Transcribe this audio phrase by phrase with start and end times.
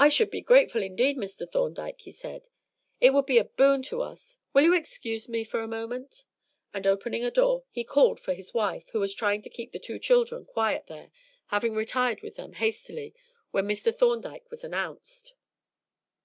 [0.00, 1.48] "I should be grateful indeed, Mr.
[1.48, 2.48] Thorndyke," he said.
[3.00, 4.38] "It would be a boon to us.
[4.52, 6.24] Will you excuse me for a moment?"
[6.72, 9.78] And opening a door, he called for his wife, who was trying to keep the
[9.78, 11.12] two children quiet there,
[11.46, 13.14] having retired with them hastily
[13.52, 13.94] when Mr.
[13.94, 15.34] Thorndyke was announced.